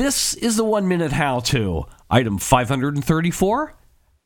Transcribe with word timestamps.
This 0.00 0.32
is 0.32 0.56
the 0.56 0.64
one 0.64 0.88
minute 0.88 1.12
how 1.12 1.40
to. 1.40 1.84
Item 2.08 2.38
534 2.38 3.74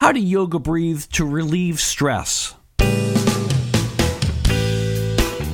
How 0.01 0.13
to 0.13 0.21
yoga 0.21 0.61
breathe 0.61 1.03
to 1.15 1.25
relieve 1.25 1.81
stress. 1.81 2.55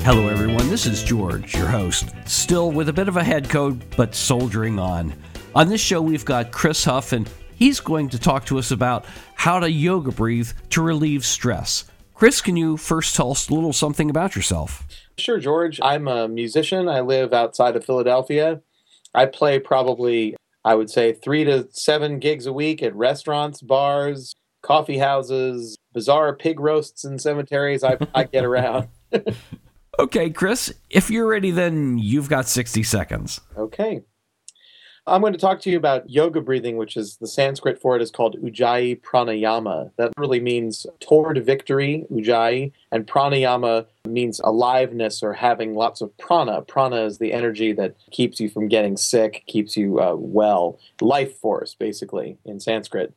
Hello, 0.05 0.29
everyone. 0.29 0.69
This 0.69 0.85
is 0.85 1.03
George, 1.03 1.55
your 1.57 1.69
host, 1.69 2.11
still 2.27 2.71
with 2.71 2.91
a 2.91 2.93
bit 2.93 3.09
of 3.09 3.17
a 3.17 3.25
head 3.25 3.49
cold, 3.49 3.83
but 3.97 4.15
soldiering 4.15 4.79
on. 4.79 5.15
On 5.55 5.71
this 5.71 5.81
show, 5.81 6.03
we've 6.03 6.27
got 6.27 6.53
Chris 6.53 6.85
Huff, 6.85 7.15
and 7.15 7.27
he's 7.55 7.81
going 7.81 8.11
to 8.11 8.19
talk 8.19 8.45
to 8.45 8.59
us 8.59 8.73
about 8.73 9.07
how 9.37 9.59
to 9.59 9.71
yoga 9.71 10.13
breathe 10.13 10.51
to 10.69 10.83
relieve 10.83 11.25
stress. 11.25 11.87
Chris, 12.13 12.43
can 12.43 12.57
you 12.57 12.77
first 12.77 13.17
tell 13.17 13.31
us 13.31 13.49
a 13.49 13.55
little 13.55 13.73
something 13.73 14.11
about 14.11 14.37
yourself? 14.37 14.87
Sure, 15.17 15.39
George. 15.39 15.81
I'm 15.83 16.09
a 16.09 16.29
musician. 16.29 16.91
I 16.91 17.01
live 17.01 17.33
outside 17.33 17.75
of 17.75 17.87
Philadelphia. 17.87 18.61
I 19.15 19.27
play 19.27 19.59
probably, 19.59 20.37
I 20.65 20.75
would 20.75 20.91
say, 20.91 21.13
three 21.13 21.45
to 21.45 21.69
seven 21.73 22.19
gigs 22.19 22.47
a 22.47 22.53
week 22.53 22.83
at 22.83 22.95
restaurants, 22.95 23.61
bars, 23.61 24.35
coffee 24.63 24.99
houses, 24.99 25.77
bizarre 25.93 26.35
pig 26.35 26.61
roasts 26.61 27.05
and 27.05 27.21
cemeteries. 27.21 27.83
I, 27.83 27.99
I 28.15 28.25
get 28.25 28.45
around. 28.45 28.89
Okay, 29.99 30.31
Chris, 30.31 30.73
if 30.89 31.11
you're 31.11 31.27
ready, 31.27 31.51
then 31.51 31.99
you've 31.99 32.31
got 32.31 32.49
60 32.49 32.83
seconds. 32.85 33.39
Okay. 33.55 34.01
I'm 35.11 35.21
going 35.21 35.33
to 35.33 35.39
talk 35.41 35.61
to 35.63 35.71
you 35.71 35.77
about 35.77 36.09
yoga 36.09 36.41
breathing, 36.41 36.77
which 36.77 36.97
is 36.97 37.17
the 37.17 37.27
Sanskrit 37.27 37.81
for 37.81 37.97
it 37.97 38.03
is 38.03 38.13
called 38.13 38.41
Ujjayi 38.41 39.01
Pranayama. 39.01 39.91
That 39.97 40.13
really 40.17 40.39
means 40.39 40.87
toward 41.01 41.45
victory, 41.45 42.07
Ujjayi, 42.13 42.71
and 42.93 43.09
pranayama 43.09 43.87
means 44.07 44.41
aliveness 44.45 45.21
or 45.21 45.33
having 45.33 45.75
lots 45.75 46.01
of 46.01 46.17
prana. 46.17 46.63
Prana 46.63 47.05
is 47.05 47.19
the 47.19 47.33
energy 47.33 47.73
that 47.73 47.97
keeps 48.13 48.39
you 48.39 48.49
from 48.49 48.69
getting 48.69 48.97
sick, 48.97 49.43
keeps 49.49 49.77
you 49.77 50.01
uh, 50.01 50.15
well, 50.15 50.79
life 51.01 51.37
force, 51.39 51.75
basically, 51.75 52.39
in 52.45 52.61
Sanskrit. 52.61 53.13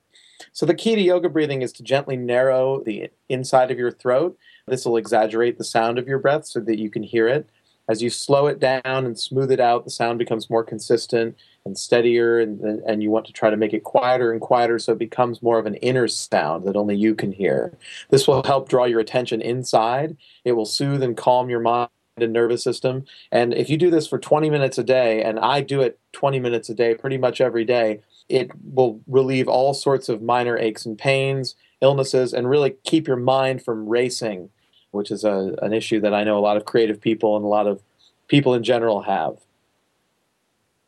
So 0.51 0.65
the 0.65 0.73
key 0.73 0.95
to 0.95 1.01
yoga 1.01 1.29
breathing 1.29 1.61
is 1.61 1.71
to 1.73 1.83
gently 1.83 2.17
narrow 2.17 2.83
the 2.83 3.11
inside 3.29 3.69
of 3.69 3.77
your 3.77 3.91
throat 3.91 4.35
this 4.67 4.85
will 4.85 4.97
exaggerate 4.97 5.57
the 5.57 5.63
sound 5.63 5.97
of 5.97 6.07
your 6.07 6.19
breath 6.19 6.45
so 6.45 6.59
that 6.61 6.79
you 6.79 6.89
can 6.89 7.03
hear 7.03 7.27
it. 7.27 7.49
As 7.89 8.01
you 8.01 8.09
slow 8.09 8.47
it 8.47 8.59
down 8.59 8.81
and 8.85 9.19
smooth 9.19 9.51
it 9.51 9.59
out, 9.59 9.83
the 9.83 9.91
sound 9.91 10.17
becomes 10.17 10.49
more 10.49 10.63
consistent 10.63 11.35
and 11.65 11.77
steadier, 11.77 12.39
and, 12.39 12.61
and 12.61 13.03
you 13.03 13.11
want 13.11 13.25
to 13.25 13.33
try 13.33 13.49
to 13.49 13.57
make 13.57 13.73
it 13.73 13.83
quieter 13.83 14.31
and 14.31 14.39
quieter 14.39 14.79
so 14.79 14.93
it 14.93 14.99
becomes 14.99 15.41
more 15.41 15.59
of 15.59 15.65
an 15.65 15.75
inner 15.75 16.07
sound 16.07 16.65
that 16.65 16.77
only 16.77 16.95
you 16.95 17.13
can 17.13 17.31
hear. 17.31 17.77
This 18.09 18.27
will 18.27 18.43
help 18.43 18.69
draw 18.69 18.85
your 18.85 19.01
attention 19.01 19.41
inside. 19.41 20.15
It 20.45 20.53
will 20.53 20.65
soothe 20.65 21.03
and 21.03 21.17
calm 21.17 21.49
your 21.49 21.59
mind 21.59 21.89
and 22.17 22.31
nervous 22.31 22.63
system. 22.63 23.05
And 23.31 23.53
if 23.53 23.69
you 23.69 23.77
do 23.77 23.89
this 23.89 24.07
for 24.07 24.19
20 24.19 24.49
minutes 24.49 24.77
a 24.77 24.83
day, 24.83 25.23
and 25.23 25.39
I 25.39 25.61
do 25.61 25.81
it 25.81 25.99
20 26.13 26.39
minutes 26.39 26.69
a 26.69 26.75
day 26.75 26.95
pretty 26.95 27.17
much 27.17 27.41
every 27.41 27.65
day, 27.65 28.01
it 28.29 28.51
will 28.63 29.01
relieve 29.07 29.47
all 29.47 29.73
sorts 29.73 30.07
of 30.07 30.21
minor 30.21 30.57
aches 30.57 30.85
and 30.85 30.97
pains, 30.97 31.55
illnesses, 31.81 32.33
and 32.33 32.49
really 32.49 32.75
keep 32.83 33.07
your 33.07 33.17
mind 33.17 33.63
from 33.63 33.87
racing 33.87 34.49
which 34.93 35.11
is 35.11 35.23
a, 35.23 35.55
an 35.61 35.73
issue 35.73 35.99
that 36.01 36.13
I 36.13 36.23
know 36.23 36.37
a 36.37 36.41
lot 36.41 36.57
of 36.57 36.65
creative 36.65 37.01
people 37.01 37.35
and 37.35 37.43
a 37.43 37.47
lot 37.47 37.67
of 37.67 37.81
people 38.27 38.53
in 38.53 38.63
general 38.63 39.01
have. 39.01 39.37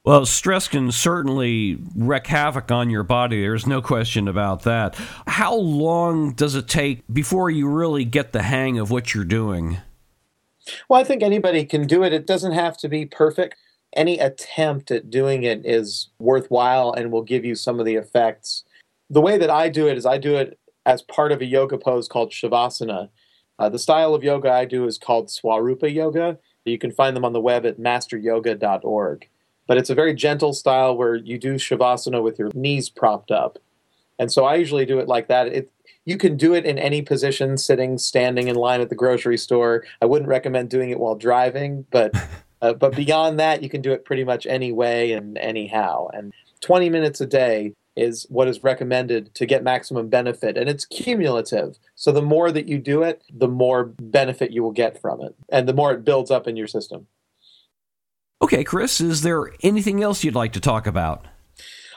Well, 0.03 0.27
stress 0.27 0.67
can 0.67 0.91
certainly 0.91 1.79
wreak 1.95 2.27
havoc 2.27 2.71
on 2.71 2.91
your 2.91 3.01
body. 3.01 3.41
There's 3.41 3.65
no 3.65 3.81
question 3.81 4.27
about 4.27 4.61
that. 4.61 4.95
How 5.25 5.55
long 5.55 6.33
does 6.33 6.53
it 6.53 6.67
take 6.67 7.01
before 7.11 7.49
you 7.49 7.67
really 7.67 8.05
get 8.05 8.31
the 8.31 8.43
hang 8.43 8.77
of 8.77 8.91
what 8.91 9.15
you're 9.15 9.23
doing? 9.23 9.79
Well, 10.87 11.01
I 11.01 11.03
think 11.03 11.23
anybody 11.23 11.65
can 11.65 11.87
do 11.87 12.03
it. 12.03 12.13
It 12.13 12.27
doesn't 12.27 12.51
have 12.51 12.77
to 12.77 12.87
be 12.87 13.07
perfect. 13.07 13.55
Any 13.95 14.19
attempt 14.19 14.91
at 14.91 15.09
doing 15.09 15.43
it 15.43 15.65
is 15.65 16.09
worthwhile 16.19 16.93
and 16.93 17.11
will 17.11 17.23
give 17.23 17.43
you 17.43 17.55
some 17.55 17.79
of 17.79 17.85
the 17.87 17.95
effects. 17.95 18.63
The 19.09 19.21
way 19.21 19.39
that 19.39 19.49
I 19.49 19.69
do 19.69 19.87
it 19.87 19.97
is 19.97 20.05
I 20.05 20.19
do 20.19 20.35
it 20.35 20.59
as 20.85 21.01
part 21.01 21.31
of 21.31 21.41
a 21.41 21.45
yoga 21.45 21.79
pose 21.79 22.07
called 22.07 22.31
Shavasana. 22.31 23.09
Uh, 23.57 23.69
the 23.69 23.79
style 23.79 24.13
of 24.13 24.23
yoga 24.23 24.51
I 24.51 24.65
do 24.65 24.85
is 24.85 24.97
called 24.97 25.27
Svaroopa 25.27 25.93
Yoga. 25.93 26.37
You 26.65 26.77
can 26.77 26.91
find 26.91 27.15
them 27.15 27.25
on 27.25 27.33
the 27.33 27.41
web 27.41 27.65
at 27.65 27.79
masteryoga.org. 27.79 29.29
But 29.67 29.77
it's 29.77 29.89
a 29.89 29.95
very 29.95 30.13
gentle 30.13 30.53
style 30.53 30.95
where 30.95 31.15
you 31.15 31.37
do 31.37 31.55
Shavasana 31.55 32.21
with 32.21 32.37
your 32.37 32.51
knees 32.53 32.89
propped 32.89 33.31
up. 33.31 33.57
And 34.19 34.31
so 34.31 34.45
I 34.45 34.55
usually 34.55 34.85
do 34.85 34.99
it 34.99 35.07
like 35.07 35.27
that. 35.27 35.47
It, 35.47 35.71
you 36.05 36.17
can 36.17 36.37
do 36.37 36.53
it 36.53 36.65
in 36.65 36.77
any 36.77 37.01
position, 37.01 37.57
sitting, 37.57 37.97
standing 37.97 38.47
in 38.47 38.55
line 38.55 38.81
at 38.81 38.89
the 38.89 38.95
grocery 38.95 39.37
store. 39.37 39.83
I 40.01 40.05
wouldn't 40.05 40.29
recommend 40.29 40.69
doing 40.69 40.91
it 40.91 40.99
while 40.99 41.15
driving, 41.15 41.85
but 41.91 42.13
uh, 42.61 42.73
but 42.73 42.95
beyond 42.95 43.39
that, 43.39 43.63
you 43.63 43.69
can 43.69 43.81
do 43.81 43.91
it 43.91 44.05
pretty 44.05 44.23
much 44.23 44.45
any 44.45 44.71
way 44.71 45.13
and 45.13 45.37
anyhow. 45.37 46.07
And 46.13 46.33
20 46.61 46.89
minutes 46.89 47.21
a 47.21 47.25
day 47.25 47.73
is 47.95 48.25
what 48.29 48.47
is 48.47 48.63
recommended 48.63 49.33
to 49.35 49.45
get 49.45 49.63
maximum 49.63 50.09
benefit. 50.09 50.57
And 50.57 50.69
it's 50.69 50.85
cumulative. 50.85 51.77
So 51.95 52.11
the 52.11 52.21
more 52.21 52.51
that 52.51 52.67
you 52.67 52.77
do 52.77 53.03
it, 53.03 53.23
the 53.33 53.47
more 53.47 53.85
benefit 53.85 54.51
you 54.51 54.63
will 54.63 54.71
get 54.71 54.99
from 54.99 55.21
it, 55.21 55.35
and 55.49 55.67
the 55.67 55.73
more 55.73 55.93
it 55.93 56.03
builds 56.03 56.31
up 56.31 56.47
in 56.47 56.57
your 56.57 56.67
system. 56.67 57.07
Okay, 58.41 58.63
Chris, 58.63 58.99
is 58.99 59.21
there 59.21 59.51
anything 59.63 60.03
else 60.03 60.23
you'd 60.23 60.35
like 60.35 60.53
to 60.53 60.59
talk 60.59 60.87
about? 60.87 61.25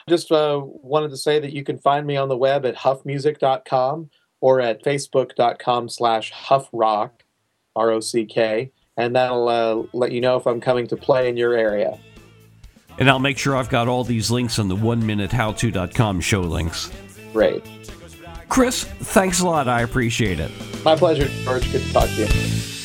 Just 0.07 0.31
uh, 0.31 0.61
wanted 0.63 1.09
to 1.09 1.17
say 1.17 1.39
that 1.39 1.53
you 1.53 1.63
can 1.63 1.77
find 1.77 2.07
me 2.07 2.15
on 2.15 2.29
the 2.29 2.37
web 2.37 2.65
at 2.65 2.75
huffmusic.com 2.75 4.09
or 4.41 4.61
at 4.61 4.83
facebook.com 4.83 5.89
slash 5.89 6.31
huffrock, 6.31 7.11
R-O-C-K, 7.75 8.71
and 8.97 9.15
that'll 9.15 9.49
uh, 9.49 9.83
let 9.93 10.11
you 10.11 10.21
know 10.21 10.37
if 10.37 10.47
I'm 10.47 10.61
coming 10.61 10.87
to 10.87 10.97
play 10.97 11.29
in 11.29 11.37
your 11.37 11.53
area. 11.53 11.99
And 12.97 13.09
I'll 13.09 13.19
make 13.19 13.37
sure 13.37 13.55
I've 13.55 13.69
got 13.69 13.87
all 13.87 14.03
these 14.03 14.29
links 14.29 14.59
on 14.59 14.67
the 14.67 14.75
one 14.75 15.05
minute 15.05 15.31
how 15.31 15.51
howto.com 15.51 16.21
show 16.21 16.41
links. 16.41 16.91
Great. 17.31 17.63
Chris, 18.49 18.83
thanks 18.83 19.39
a 19.39 19.45
lot. 19.45 19.67
I 19.67 19.81
appreciate 19.81 20.39
it. 20.39 20.51
My 20.83 20.95
pleasure, 20.95 21.27
George. 21.43 21.71
Good 21.71 21.83
to 21.83 21.93
talk 21.93 22.09
to 22.09 22.25
you. 22.25 22.78